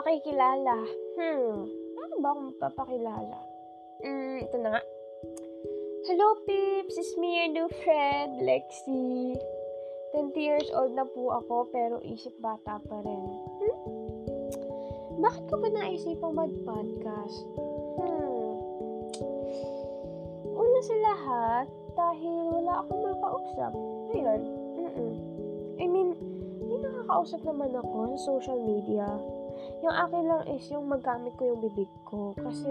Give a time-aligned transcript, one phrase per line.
[0.00, 0.76] magpapakilala.
[1.20, 3.38] Hmm, paano ba ako magpapakilala?
[4.00, 4.82] Hmm, ito na nga.
[6.08, 6.96] Hello, peeps!
[6.96, 9.36] It's me, your new friend, Lexi.
[10.16, 13.28] 20 years old na po ako, pero isip bata pa rin.
[13.60, 13.76] Hmm?
[15.20, 17.38] Bakit ko ba naisipang mag-podcast?
[18.00, 18.56] Hmm.
[20.48, 23.72] Una sa lahat, dahil wala akong makausap.
[24.16, 24.42] Ayun.
[24.80, 25.12] Mm-mm.
[25.76, 26.16] I mean,
[27.10, 29.02] nakakausap naman ako sa social media.
[29.82, 32.30] Yung akin lang is yung magamit ko yung bibig ko.
[32.38, 32.70] Kasi,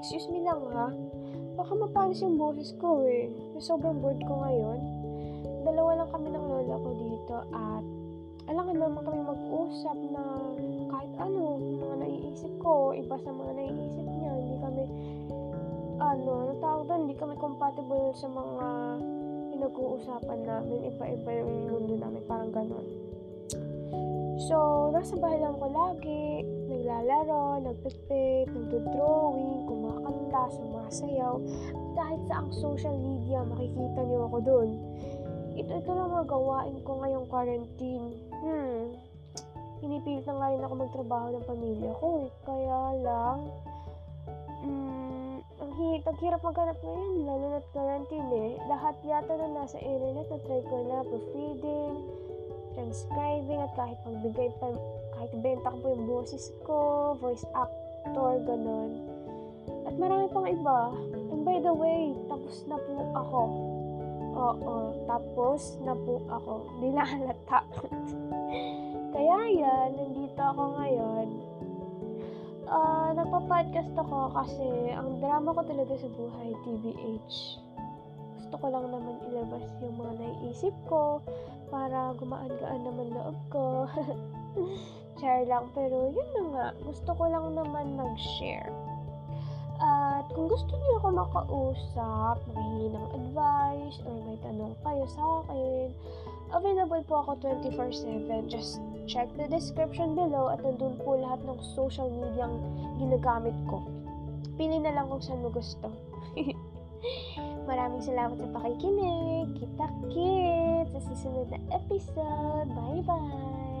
[0.00, 0.88] excuse me lang ha,
[1.60, 3.28] baka mapanis yung boses ko eh.
[3.60, 4.80] Sobrang bored ko ngayon.
[5.68, 7.84] Dalawa lang kami ng lola ko dito at
[8.48, 10.24] alam naman kami mag-usap na
[10.88, 14.82] kahit ano, mga naiisip ko, iba sa mga naiisip niya, hindi kami,
[16.00, 18.66] ano, natawag doon, hindi kami compatible sa mga
[19.52, 23.10] pinag-uusapan namin, iba-iba yung mundo namin, parang ganon.
[24.40, 31.36] So, nasa bahay lang ko lagi, naglalaro, nagpipit, nagdo-drawing, kumakanta, sumasayaw.
[31.92, 34.70] Kahit sa ang social media, makikita niyo ako doon.
[35.60, 38.16] Ito, ito lang mga gawain ko ngayong quarantine.
[38.40, 38.96] Hmm,
[39.84, 42.28] pinipilit na nga rin ako magtrabaho ng pamilya ko eh.
[42.48, 43.38] Kaya lang,
[44.64, 48.50] hmm, ang ang hirap maghanap ngayon, lalo na't quarantine eh.
[48.72, 51.94] Lahat yata na nasa internet, na-try ko na, proofreading,
[52.74, 54.74] transcribing, at kahit pagbigay pa,
[55.18, 56.78] kahit benta ko po yung boses ko,
[57.18, 59.04] voice actor, ganon.
[59.86, 60.94] At marami pang iba.
[61.32, 63.42] And by the way, tapos na po ako.
[64.30, 66.52] Oo, tapos na po ako.
[66.78, 67.60] Hindi na halata.
[69.14, 71.28] Kaya yan, nandito ako ngayon.
[72.70, 77.58] Uh, nagpa-podcast ako kasi ang drama ko talaga sa buhay, TBH.
[78.50, 81.22] Gusto ko lang naman ilabas yung mga naiisip ko
[81.70, 83.86] para gumaan-gaan naman loob ko.
[85.22, 86.66] Share lang, pero yun na nga.
[86.82, 88.74] Gusto ko lang naman mag-share.
[89.78, 95.86] At kung gusto niyo ako makausap, makihingi ng advice, or may tanong kayo sa akin,
[96.50, 97.30] available po ako
[97.70, 98.50] 24-7.
[98.50, 102.58] Just check the description below at nandun po lahat ng social media ang
[102.98, 103.86] ginagamit ko.
[104.58, 105.86] Pili na lang kung saan mo gusto.
[107.68, 109.56] Maraming salamat sa pakikinig.
[109.56, 112.68] Kita kits sa susunod na episode.
[112.70, 113.79] Bye-bye!